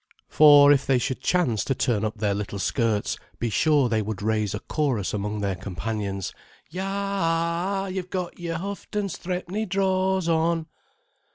[0.29, 4.23] For if they should chance to turn up their little skirts, be sure they would
[4.23, 6.33] raise a chorus among their companions:
[6.71, 10.65] "Yah h h, yer've got Houghton's threp'ny draws on!"